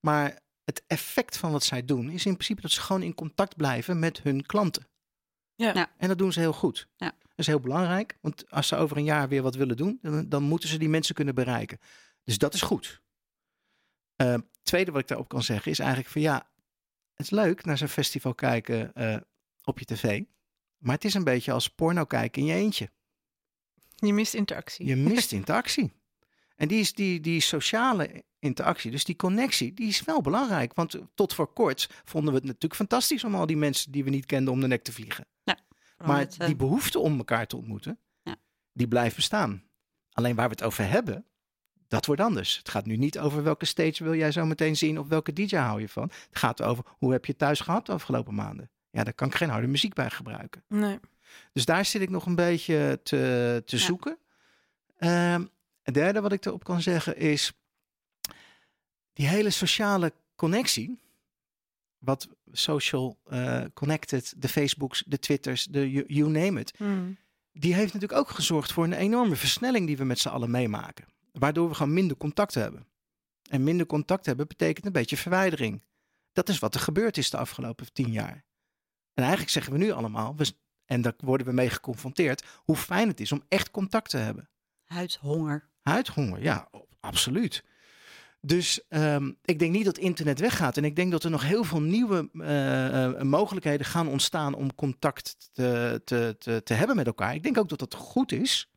[0.00, 3.56] Maar het effect van wat zij doen, is in principe dat ze gewoon in contact
[3.56, 4.86] blijven met hun klanten.
[5.54, 5.74] Ja.
[5.74, 5.90] Ja.
[5.98, 6.88] En dat doen ze heel goed.
[6.96, 7.12] Ja.
[7.20, 10.28] Dat is heel belangrijk, want als ze over een jaar weer wat willen doen, dan,
[10.28, 11.78] dan moeten ze die mensen kunnen bereiken.
[12.24, 13.00] Dus dat is goed.
[14.16, 14.34] Eh,
[14.66, 16.50] tweede wat ik daarop kan zeggen is eigenlijk van ja,
[17.14, 19.16] het is leuk naar zo'n festival kijken eh,
[19.64, 20.22] op je tv.
[20.76, 22.90] Maar het is een beetje als porno kijken in je eentje.
[23.96, 24.86] Je mist interactie.
[24.86, 25.92] Je mist interactie.
[26.56, 30.74] En die, is die, die sociale interactie, dus die connectie, die is wel belangrijk.
[30.74, 34.10] Want tot voor kort vonden we het natuurlijk fantastisch om al die mensen die we
[34.10, 35.26] niet kenden om de nek te vliegen.
[36.04, 38.36] Maar met, eh, die behoefte om elkaar te ontmoeten, Ja.
[38.72, 39.62] die blijft bestaan.
[40.12, 41.26] Alleen waar we het over hebben,
[41.88, 42.56] dat wordt anders.
[42.56, 45.56] Het gaat nu niet over welke stage wil jij zo meteen zien of welke DJ
[45.56, 46.02] hou je van.
[46.28, 48.70] Het gaat over hoe heb je thuis gehad de afgelopen maanden.
[48.90, 50.62] Ja, daar kan ik geen harde muziek bij gebruiken.
[50.68, 50.98] Nee.
[51.52, 53.82] Dus daar zit ik nog een beetje te, te Ja.
[53.82, 54.18] zoeken.
[54.98, 55.44] Ehm,
[55.82, 57.52] het derde wat ik erop kan zeggen is
[59.12, 60.98] die hele sociale connectie.
[61.98, 66.72] Wat social eh, connected, de Facebooks, de Twitters, de you, you name it.
[66.76, 67.16] Hmm.
[67.52, 71.04] Die heeft natuurlijk ook gezorgd voor een enorme versnelling die we met z'n allen meemaken.
[71.38, 72.86] Waardoor we gewoon minder contact hebben.
[73.50, 75.84] En minder contact hebben betekent een beetje verwijdering.
[76.32, 78.44] Dat is wat er gebeurd is de afgelopen tien jaar.
[79.14, 80.52] En eigenlijk zeggen we nu allemaal, we,
[80.84, 84.48] en daar worden we mee geconfronteerd, hoe fijn het is om echt contact te hebben.
[84.84, 85.68] huidhonger.
[85.82, 86.68] Huidhonger, ja,
[87.00, 87.64] absoluut.
[88.40, 90.76] Dus ehm, ik denk niet dat internet weggaat.
[90.76, 94.74] En ik denk dat er nog heel veel nieuwe eh, eh, mogelijkheden gaan ontstaan om
[94.74, 97.34] contact te, te, te, te hebben met elkaar.
[97.34, 98.70] Ik denk ook dat dat goed is.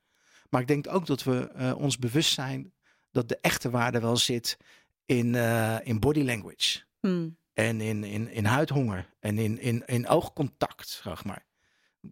[0.49, 2.73] Maar ik denk ook dat we eh, ons bewust zijn
[3.11, 4.57] dat de echte waarde wel zit
[5.05, 6.79] in, eh, in body language.
[6.99, 7.37] Hmm.
[7.53, 9.09] En in, in, in huidhonger.
[9.19, 11.45] En in, in, in oogcontact, zeg maar.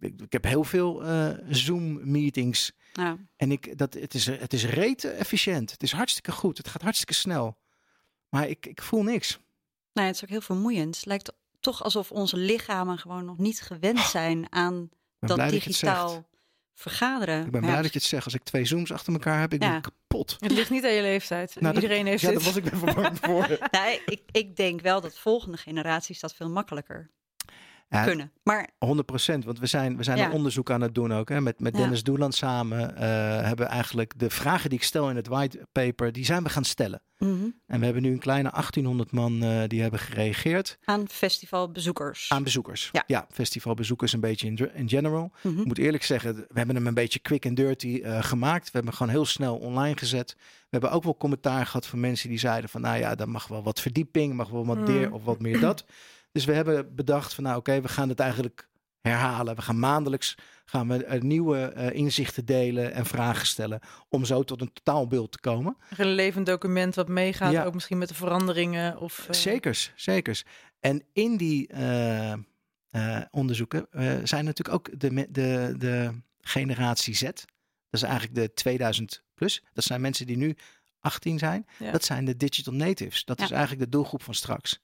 [0.00, 2.72] Ik, ik heb heel veel eh, Zoom-meetings.
[2.92, 3.16] Ja.
[3.36, 5.70] En ik, dat, het, is, het is rete efficiënt.
[5.70, 6.58] Het is hartstikke goed.
[6.58, 7.58] Het gaat hartstikke snel.
[8.28, 9.38] Maar ik, ik voel niks.
[9.92, 10.96] Nee, het is ook heel vermoeiend.
[10.96, 16.28] Het lijkt toch alsof onze lichamen gewoon nog niet gewend zijn aan dat digitaal
[16.80, 17.44] vergaderen.
[17.44, 18.24] Ik ben blij ja, dat je het zegt.
[18.24, 19.70] Als ik twee Zooms achter elkaar heb, ik Ja.
[19.70, 20.36] ben kapot.
[20.38, 21.56] Het ligt niet aan je leeftijd.
[21.60, 22.36] Nou, dat- Iedereen heeft ja, dit.
[22.36, 22.78] daar was ik ben
[23.16, 23.58] voor.
[23.70, 27.10] Nou, ik, ik denk wel dat volgende generaties dat veel makkelijker
[27.90, 28.32] Ja, kunnen.
[28.42, 30.26] Maar 100 procent, want we zijn, we zijn Ja.
[30.26, 31.28] een onderzoek aan het doen ook.
[31.28, 31.40] Hè.
[31.40, 31.80] Met, met Ja.
[31.82, 33.02] Dennis Doeland samen eh,
[33.46, 36.48] hebben we eigenlijk de vragen die ik stel in het white paper, die zijn we
[36.48, 37.02] gaan stellen.
[37.18, 42.28] mhm, En we hebben nu een kleine 1800 man eh, die hebben gereageerd aan festivalbezoekers.
[42.32, 42.90] aan bezoekers.
[43.06, 43.26] Ja.
[43.30, 45.32] festivalbezoekers een beetje in, in general.
[45.42, 45.58] Mhm.
[45.60, 48.64] Ik moet eerlijk zeggen, we hebben hem een beetje quick and dirty eh, gemaakt.
[48.64, 50.34] We hebben hem gewoon heel snel online gezet.
[50.38, 52.80] We hebben ook wel commentaar gehad van mensen die zeiden van...
[52.80, 54.84] nou ja, dan mag wel wat verdieping, mag wel wat Mm.
[54.84, 55.84] meer of wat meer dat.
[56.32, 58.68] Dus we hebben bedacht van nou oké, we gaan het eigenlijk
[59.00, 59.56] herhalen.
[59.56, 63.80] We gaan maandelijks gaan we uh, nieuwe uh, inzichten delen en vragen stellen.
[64.08, 65.76] Om zo tot een totaalbeeld te komen.
[65.96, 67.64] Een levend document wat meegaat, ja.
[67.64, 68.98] ook misschien met de veranderingen.
[68.98, 69.34] Of, uh...
[69.34, 70.44] Zekers, zekers.
[70.80, 71.70] En in die
[73.30, 73.86] onderzoeken
[74.24, 77.22] zijn natuurlijk ook de, de, de generatie Z.
[77.90, 79.62] Dat is eigenlijk de 2000 plus.
[79.72, 80.56] Dat zijn mensen die nu
[81.00, 81.66] 18 zijn.
[81.78, 81.90] Ja.
[81.90, 83.24] Dat zijn de digital natives.
[83.24, 83.44] Dat ja.
[83.44, 84.80] is eigenlijk de doelgroep van straks.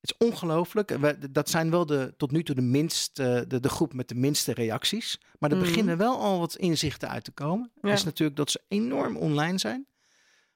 [0.00, 0.96] Het is ongelooflijk.
[1.34, 4.52] Dat zijn wel de, tot nu toe de, minste, de, de groep met de minste
[4.52, 5.20] reacties.
[5.38, 5.62] Maar er mm.
[5.62, 7.70] beginnen wel al wat inzichten uit te komen.
[7.82, 7.92] Ja.
[7.92, 9.86] is natuurlijk dat ze enorm online zijn.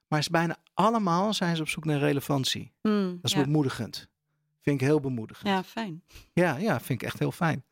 [0.07, 2.73] Maar is bijna allemaal zijn ze op zoek naar relevantie.
[2.83, 3.45] Mm, dat is ja.
[3.45, 4.09] bemoedigend.
[4.61, 5.49] Vind ik heel bemoedigend.
[5.49, 6.03] Ja, fijn.
[6.33, 7.65] Ja, ja, vind ik echt heel fijn.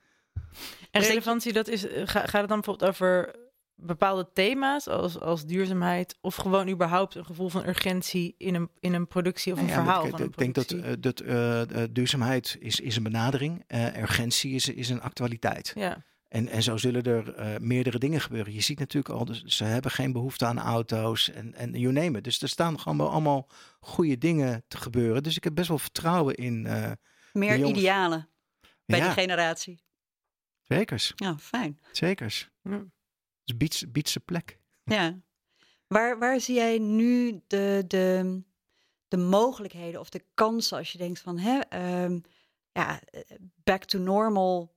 [0.91, 3.35] En relevantie, dat is, gaat het dan bijvoorbeeld over
[3.83, 8.95] bepaalde thema's als, als duurzaamheid of gewoon überhaupt een gevoel van urgentie in een, in
[8.95, 10.05] een productie of een ja, verhaal?
[10.05, 13.97] Ik, van een ik denk dat, uh, dat uh, duurzaamheid is, is een benadering, uh,
[13.97, 15.73] urgentie is, is een actualiteit.
[15.75, 16.05] Ja.
[16.29, 18.53] En, en zo zullen er meerdere dingen gebeuren.
[18.53, 22.19] Je ziet natuurlijk al, dus ze hebben geen behoefte aan auto's en, en you name
[22.19, 22.25] it.
[22.25, 23.49] Dus er staan gewoon wel allemaal
[23.81, 25.23] goede dingen te gebeuren.
[25.23, 26.69] Dus ik heb best wel vertrouwen in.
[27.33, 28.29] Meer idealen
[28.87, 29.05] bij ja.
[29.05, 29.83] die generatie.
[30.63, 31.13] Zekers.
[31.17, 31.81] Ja, fijn.
[31.93, 32.51] Zekers.
[32.63, 32.85] Ja.
[33.57, 34.59] Dus biedt, plek.
[34.85, 35.19] Ja.
[35.87, 38.43] Waar, waar zie jij nu de, de,
[39.09, 41.61] de mogelijkheden of de kansen als je denkt van, hè,
[42.05, 42.23] um,
[42.73, 43.01] ja,
[43.65, 44.75] back to normal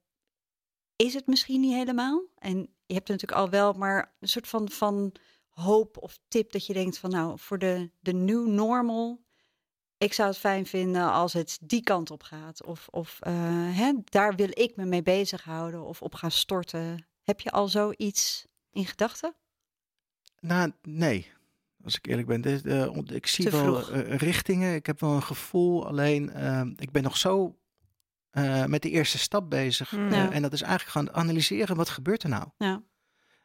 [0.96, 2.24] is het misschien niet helemaal.
[2.38, 5.16] En je hebt natuurlijk al wel, maar een soort van, van
[5.50, 9.24] hoop of tip dat je denkt van, nou, voor de, de new normal,
[9.98, 12.64] ik zou het fijn vinden als het die kant op gaat.
[12.64, 13.34] Of, of uh,
[13.78, 17.08] hè, daar wil ik me mee bezighouden of op gaan storten.
[17.22, 19.36] Heb je al zoiets in gedachten?
[20.40, 21.32] Nou, nee.
[21.84, 24.76] Als ik eerlijk ben, uh, ik zie wel uh, richtingen.
[24.76, 25.88] Ik heb wel een gevoel.
[25.88, 27.58] Alleen, uh, ik ben nog zo
[28.68, 29.92] met de eerste stap bezig.
[29.92, 29.98] Ja.
[29.98, 30.32] Hmm.
[30.32, 31.76] en dat is eigenlijk gaan analyseren.
[31.76, 32.48] Wat gebeurt er nou?
[32.58, 32.84] Ja.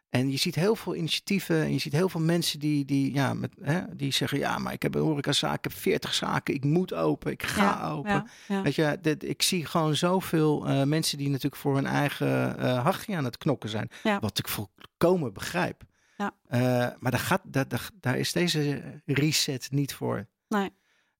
[0.08, 3.34] En je ziet heel veel initiatieven en je ziet heel veel mensen die, die, ja,
[3.34, 6.64] met, hè, die zeggen: Ja, maar ik heb een horecazaak, ik heb 40 zaken, ik
[6.64, 8.30] moet open, ik ga ja, open.
[8.48, 12.56] Ja, Weet je, dit, ik zie gewoon zoveel uh, mensen die natuurlijk voor hun eigen
[12.58, 13.90] uh, hachje aan het knokken zijn.
[14.20, 15.82] Wat ik volkomen begrijp.
[16.16, 16.34] Ja.
[16.50, 16.58] Uh,
[16.98, 20.26] maar daar, gaat, daar, daar, daar is deze reset niet voor.
[20.48, 20.72] Nee.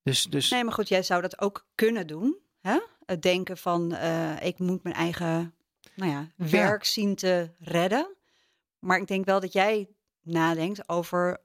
[0.03, 0.51] Dus, dus...
[0.51, 2.37] nee, maar goed, jij zou dat ook kunnen doen.
[2.61, 2.79] Hè?
[3.07, 3.96] Het denken van:
[4.40, 5.55] ik moet mijn eigen
[5.94, 8.16] nou ja, werk zien te redden.
[8.79, 9.88] Maar ik denk wel dat jij
[10.23, 11.41] nadenkt over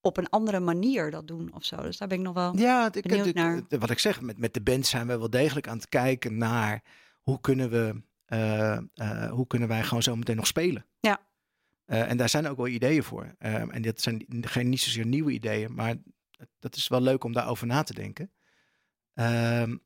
[0.00, 1.76] op een andere manier dat doen of zo.
[1.76, 3.62] Dus daar ben ik nog wel ja, ik, benieuwd ik, naar.
[3.68, 6.82] Wat ik zeg, met, met de band zijn we wel degelijk aan het kijken naar
[7.22, 10.86] hoe kunnen we, uh, uh, hoe kunnen wij gewoon zo meteen nog spelen.
[11.00, 11.20] Ja.
[11.86, 13.34] Uh, en daar zijn ook wel ideeën voor.
[13.38, 15.94] en dat zijn geen niet zozeer nieuwe ideeën, maar
[16.58, 18.30] dat is wel leuk om daarover na te denken.
[19.14, 19.76] Ehm,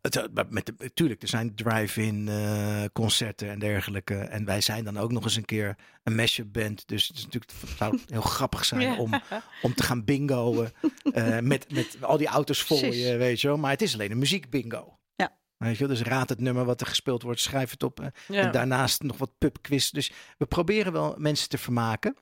[0.00, 4.14] het, eh, met de, tuurlijk, er zijn drive-in uh, concerten en dergelijke.
[4.14, 6.88] En wij zijn dan ook nog eens een keer een mashup band.
[6.88, 9.20] Dus het, is natuurlijk, het zou heel grappig zijn om,
[9.62, 10.68] om te gaan bingoen.
[11.02, 13.56] Uh, met, met al die auto's voor je, weet je wel.
[13.56, 14.98] Maar het is alleen een muziek bingo.
[15.16, 15.36] Ja.
[15.56, 18.10] Weet je, dus raad het nummer wat er gespeeld wordt, schrijf het op.
[18.28, 18.42] Ja.
[18.42, 19.90] En daarnaast nog wat pubquiz.
[19.90, 22.16] Dus we proberen wel mensen te vermaken.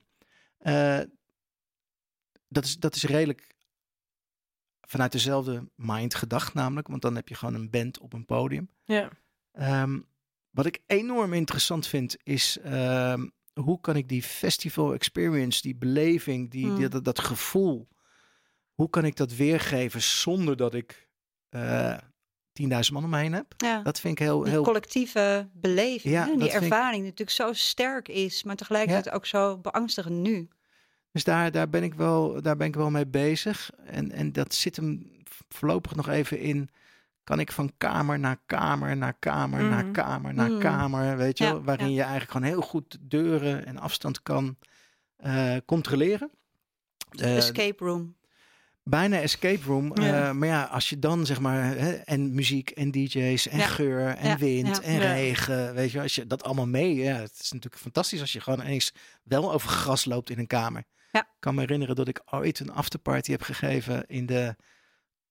[2.49, 3.52] dat, is, dat is redelijk
[4.89, 6.89] vanuit dezelfde mind gedacht namelijk.
[6.89, 8.71] Want dan heb je gewoon een band op een podium.
[8.85, 9.11] Ja.
[9.83, 10.07] Um,
[10.51, 12.59] wat ik enorm interessant vind is...
[12.67, 16.77] Um, hoe kan ik die festival experience, die beleving, die, mm.
[16.77, 17.89] die dat, dat, gevoel...
[18.73, 21.09] Hoe kan ik dat weergeven zonder dat ik...
[21.51, 21.99] Uh,
[22.63, 23.55] 10.000 man om me heen heb.
[23.57, 23.83] Ja.
[23.83, 24.41] Dat vind ik heel...
[24.41, 24.63] Die heel...
[24.63, 27.03] collectieve beleving, ja, die ervaring ik...
[27.03, 29.13] natuurlijk zo sterk is, maar tegelijkertijd ja.
[29.13, 30.49] ook zo beangstigend nu.
[31.13, 33.71] Dus daar, daar, ben ik wel, daar ben ik wel mee bezig.
[33.85, 35.11] En, en dat zit hem
[35.49, 36.71] voorlopig nog even in.
[37.25, 39.93] Kan ik van kamer naar kamer naar kamer naar mhm.
[39.93, 40.61] kamer naar mhm.
[40.61, 41.63] kamer, weet je wel?
[41.63, 44.57] Waarin je eigenlijk gewoon heel goed deuren en afstand kan
[45.25, 46.31] uh, controleren.
[47.11, 48.17] Uh, escape room.
[48.85, 49.93] Bijna escape room.
[49.95, 50.29] Ja.
[50.29, 51.65] Uh, maar ja, als je dan zeg maar.
[51.65, 55.75] Hè, en muziek en DJ's en geur en wind en regen.
[55.75, 56.95] Weet je, als je dat allemaal mee.
[56.95, 60.47] Ja, het is natuurlijk fantastisch als je gewoon eens wel over gras loopt in een
[60.47, 60.85] kamer.
[61.13, 61.21] Ja.
[61.21, 64.57] Ik kan me herinneren dat ik ooit een afterparty heb gegeven in de.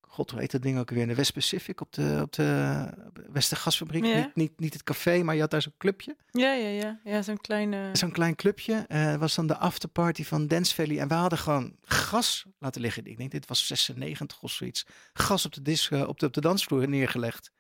[0.02, 1.02] God, hoe heet dat ding ook weer?
[1.02, 2.86] In de West Pacific op de, op de
[3.32, 4.06] Westergasfabriek.
[4.06, 4.16] Ja.
[4.16, 6.16] Niet, niet, niet het café, maar je had daar zo'n clubje.
[6.32, 7.00] Ja, ja, ja.
[7.04, 7.90] ja zo'n kleine...
[7.94, 8.86] Zo'n klein clubje.
[8.88, 11.00] Uh, was dan de afterparty van Dance Valley.
[11.00, 13.06] En we hadden gewoon gas laten liggen.
[13.06, 14.86] Ik denk, dit was 96 of zoiets.
[15.14, 17.52] Gas op de, disc, op de, op de dansvloer neergelegd.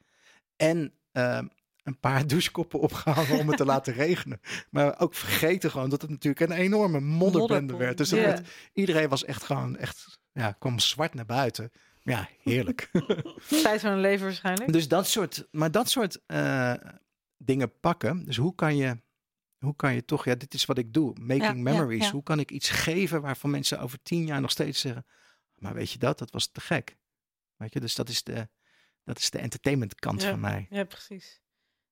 [0.55, 1.39] En uh,
[1.83, 4.39] een paar douchekoppen opgehangen om het te laten regenen.
[4.69, 7.97] Maar ook vergeten gewoon dat het natuurlijk een enorme modderbende werd.
[7.97, 8.23] Dus yeah.
[8.23, 11.71] werd, iedereen was echt gewoon echt, ja, kwam zwart naar buiten.
[12.03, 12.89] Ja, heerlijk.
[13.63, 14.73] Tijd van een leven waarschijnlijk.
[14.73, 16.73] Dus dat soort, maar dat soort, uh,
[17.37, 18.25] dingen pakken.
[18.25, 19.01] Dus hoe kan je,
[19.57, 22.05] hoe kan je toch, ja, dit is wat ik doe, making Ja, memories.
[22.05, 22.11] ja.
[22.11, 25.05] Hoe kan ik iets geven waarvan mensen over tien jaar nog steeds zeggen,
[25.55, 26.97] maar weet je dat, dat was te gek.
[27.55, 28.49] Weet je, dus dat is de,
[29.03, 30.67] dat is de entertainment kant van mij.
[30.69, 31.40] Ja, precies.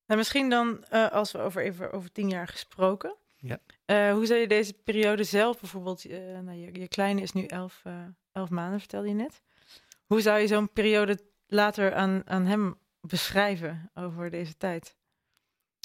[0.10, 3.15] Nou, misschien dan, eh, als we over even over tien jaar gesproken.
[3.36, 3.60] Ja.
[3.86, 7.45] Eh, hoe zou je deze periode zelf bijvoorbeeld, eh, nou, je, je kleine is nu
[7.45, 7.84] elf,
[8.32, 9.41] elf maanden, vertelde je net.
[10.06, 14.95] Hoe zou je zo'n periode later aan, aan hem beschrijven over deze tijd?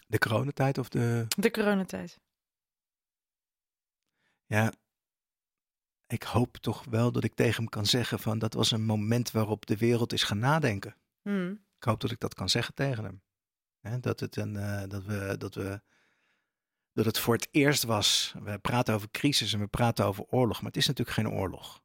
[0.06, 2.20] De coronatijd of de, De coronatijd.
[4.46, 4.72] ja,
[6.06, 9.30] ik hoop toch wel dat ik tegen hem kan zeggen van, dat was een moment
[9.30, 10.96] waarop de wereld is gaan nadenken.
[11.22, 11.50] Hmm.
[11.76, 13.22] ik hoop dat ik dat kan zeggen tegen hem.
[13.84, 15.80] Hè, dat, het een, eh, dat, we, dat, we,
[16.92, 18.34] dat het voor het eerst was.
[18.42, 21.82] We praten over crisis en we praten over oorlog, maar het is natuurlijk geen oorlog.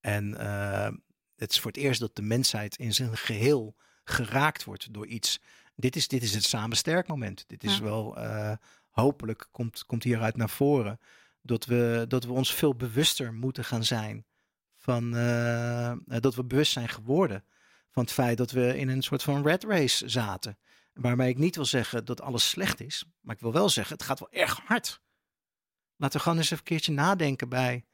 [0.00, 0.90] En eh,
[1.36, 5.40] het is voor het eerst dat de mensheid in zijn geheel geraakt wordt door iets.
[5.74, 7.44] Dit is, dit is het samen sterk moment.
[7.48, 7.82] Dit is Ja.
[7.82, 8.56] wel, eh,
[8.90, 11.00] hopelijk komt, komt hieruit naar voren,
[11.42, 14.26] dat we, dat we ons veel bewuster moeten gaan zijn
[14.76, 15.10] van
[16.20, 17.44] dat we bewust zijn geworden
[17.90, 20.58] van het feit dat we in een soort van red race zaten.
[21.00, 24.04] Waarmee ik niet wil zeggen dat alles slecht is, maar ik wil wel zeggen, het
[24.06, 25.00] gaat wel erg hard.
[25.96, 27.84] Laten we gewoon eens even een keertje nadenken bij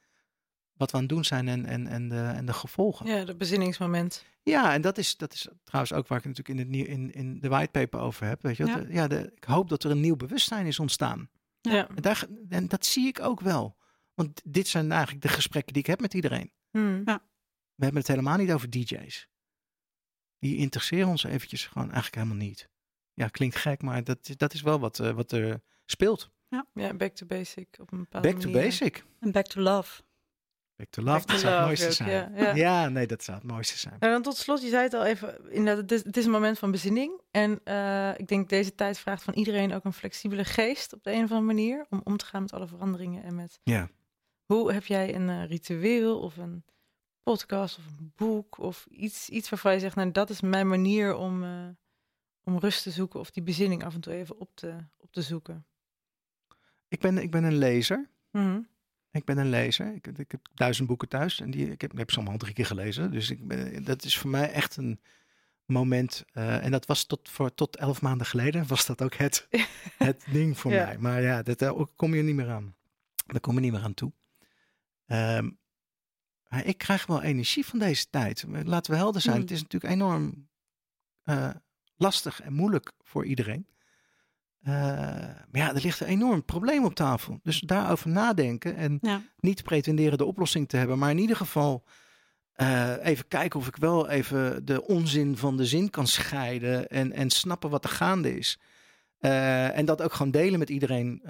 [0.72, 3.06] wat we aan het doen zijn en, en, en, de, en de gevolgen.
[3.06, 4.24] Ja, Ja, dat bezinningsmoment.
[4.42, 7.12] en dat is, dat is trouwens ook waar ik het natuurlijk in, het, nieuw- in,
[7.12, 8.42] in de whitepaper over heb.
[8.42, 8.78] Weet je, Ja.
[8.78, 8.84] ja.
[8.88, 11.30] ja de, ik hoop dat er een nieuw bewustzijn is ontstaan.
[11.60, 11.72] Ja.
[11.72, 11.88] Ja.
[11.88, 13.76] En, daar, en dat zie ik ook wel.
[14.14, 16.52] Want dit zijn eigenlijk de gesprekken die ik heb met iedereen.
[16.70, 17.04] Hmm.
[17.74, 19.28] We hebben het helemaal niet over DJ's.
[20.38, 22.68] Die interesseren ons eventjes gewoon eigenlijk helemaal niet.
[23.14, 26.30] Ja, klinkt gek, maar dat, is- dat is wel wat, eh, wat er speelt.
[26.72, 29.04] Ja, back to basic op een bepaalde Back to basic.
[29.20, 30.02] En back to love.
[30.76, 32.34] Back to love, Back to dat zou het mooiste ook, zijn.
[32.36, 32.88] ja, ja.
[32.88, 33.96] nee, dat zou het mooiste zijn.
[33.98, 36.30] Nou, dan tot slot, je zei het al even, inderdaad, het is, het is een
[36.30, 37.20] moment van bezinning.
[37.30, 41.10] En eh, ik denk deze tijd vraagt van iedereen ook een flexibele geest op de
[41.10, 41.86] een of andere manier.
[41.90, 43.60] Om om te gaan met alle veranderingen en met...
[43.62, 43.88] Ja.
[44.44, 46.64] Hoe heb jij een eh, ritueel of een
[47.22, 51.14] podcast of een boek of iets, iets waarvan je zegt, nou dat is mijn manier
[51.16, 51.50] om, eh,
[52.44, 55.22] om rust te zoeken of die bezinning af en toe even op te, op te
[55.22, 55.66] zoeken.
[56.88, 58.10] Ik ben, ik ben een lezer.
[58.30, 58.60] Mhm.
[59.10, 59.94] Ik ben een lezer.
[59.94, 62.54] Ik, ik heb duizend boeken thuis en die, ik heb, ik heb ze allemaal drie
[62.54, 63.10] keer gelezen.
[63.10, 65.00] Dus ik ben, dat is voor mij echt een
[65.64, 66.24] moment.
[66.32, 69.48] eh, en dat was tot, voor, tot elf maanden geleden was dat ook het,
[69.98, 70.84] het ding voor Ja.
[70.84, 70.98] mij.
[70.98, 72.74] Maar ja, dat daar kom je niet meer aan.
[73.26, 74.12] Daar kom je niet meer aan toe.
[75.06, 75.50] Ehm,
[76.48, 78.44] maar ik krijg wel energie van deze tijd.
[78.48, 79.34] Laten we helder zijn.
[79.34, 79.44] Hmm.
[79.44, 80.48] Het is natuurlijk enorm
[81.22, 81.50] eh,
[81.96, 83.66] lastig en moeilijk voor iedereen.
[84.60, 87.40] Eh, maar ja, er ligt een enorm probleem op tafel.
[87.42, 89.22] Dus daarover nadenken en Ja.
[89.38, 91.84] niet pretenderen de oplossing te hebben, maar in ieder geval
[92.52, 97.12] eh, even kijken of ik wel even de onzin van de zin kan scheiden en,
[97.12, 98.58] en snappen wat er gaande is.
[99.18, 101.22] Eh, en dat ook gewoon delen met iedereen.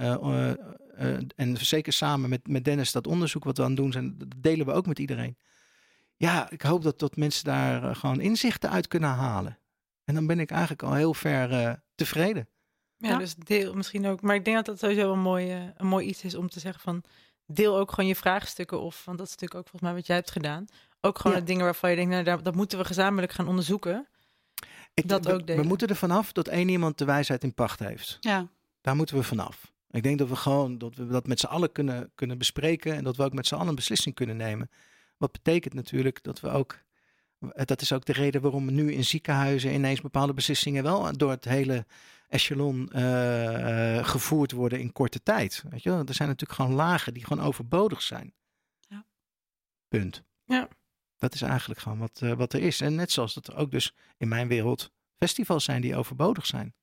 [1.36, 4.28] en zeker samen met, met Dennis, dat onderzoek wat we aan het doen zijn, dat
[4.36, 5.36] delen we ook met iedereen.
[6.16, 9.58] Ja, ik hoop dat, dat mensen daar gewoon inzichten uit kunnen halen.
[10.04, 12.48] En dan ben ik eigenlijk al heel ver eh, tevreden.
[12.96, 13.18] Ja, Ja.
[13.18, 14.20] dus deel misschien ook.
[14.22, 16.60] Maar ik denk dat dat sowieso een mooi, eh, een mooi iets is om te
[16.60, 17.02] zeggen van...
[17.46, 19.04] deel ook gewoon je vraagstukken of...
[19.04, 20.64] want dat is natuurlijk ook volgens mij wat jij hebt gedaan.
[21.00, 21.42] Ook gewoon Ja.
[21.42, 22.10] de dingen waarvan je denkt...
[22.10, 24.06] nou, daar- dat moeten we gezamenlijk gaan onderzoeken.
[24.94, 25.66] Ik, Dat we, ook we delen.
[25.66, 28.16] moeten er vanaf dat één iemand de wijsheid in pacht heeft.
[28.20, 28.48] Ja.
[28.80, 29.72] Daar moeten we vanaf.
[29.90, 33.04] Ik denk dat we gewoon dat we dat met z'n allen kunnen, kunnen bespreken en
[33.04, 34.70] dat we ook met z'n allen een beslissing kunnen nemen.
[35.16, 36.78] Wat betekent natuurlijk dat we ook,
[37.64, 41.44] dat is ook de reden waarom nu in ziekenhuizen ineens bepaalde beslissingen wel door het
[41.44, 41.86] hele
[42.28, 45.64] echelon eh, eh, gevoerd worden in korte tijd.
[45.70, 46.04] Weet je wel?
[46.04, 48.34] Er zijn natuurlijk gewoon lagen die gewoon overbodig zijn.
[48.80, 49.04] Ja.
[49.88, 50.22] Punt.
[50.44, 50.68] Ja.
[51.16, 52.80] Dat is eigenlijk gewoon wat, eh, wat er is.
[52.80, 56.74] En net zoals dat er ook dus in mijn wereld festivals zijn die overbodig zijn.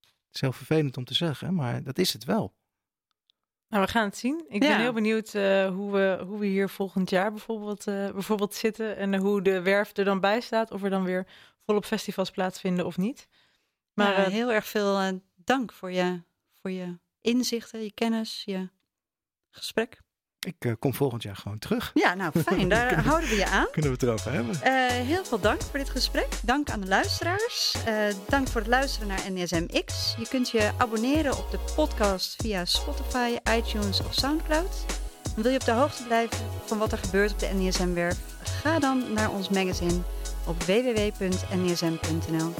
[0.00, 2.54] Het is heel vervelend om te zeggen, maar dat is het wel.
[3.68, 4.44] Nou, we gaan het zien.
[4.48, 4.68] Ik Ja.
[4.68, 8.96] ben heel benieuwd eh, hoe, we, hoe we hier volgend jaar bijvoorbeeld, eh, bijvoorbeeld zitten...
[8.96, 10.70] en hoe de werf er dan bij staat.
[10.70, 11.26] Of er dan weer
[11.64, 13.28] volop festivals plaatsvinden of niet.
[13.92, 16.22] Maar eh, heel erg veel dank voor je,
[16.60, 18.68] voor je inzichten, je kennis, je
[19.50, 20.04] gesprek.
[20.46, 21.90] Ik eh, kom volgend jaar gewoon terug.
[21.94, 22.68] Ja, nou fijn.
[22.68, 23.66] Daar houden we je aan.
[23.70, 24.62] Kunnen we het erover hebben?
[24.62, 26.28] Eh, heel veel dank voor dit gesprek.
[26.42, 27.76] Dank aan de luisteraars.
[27.86, 27.94] Eh,
[28.28, 30.14] dank voor het luisteren naar NSMX.
[30.18, 34.84] Je kunt je abonneren op de podcast via Spotify, iTunes of Soundcloud.
[35.36, 38.18] En wil je op de hoogte blijven van wat er gebeurt op de NSM-werf?
[38.42, 40.00] Ga dan naar ons magazine
[40.46, 42.54] op www.nsm.nl.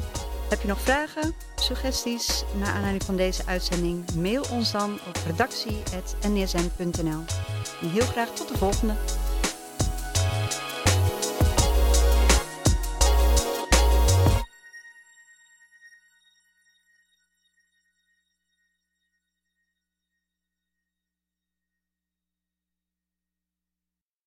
[0.49, 4.14] Heb je nog vragen, suggesties naar aanleiding van deze uitzending?
[4.14, 7.24] Mail ons dan op redactie.nsm.nl.
[7.80, 8.94] En heel graag tot de volgende.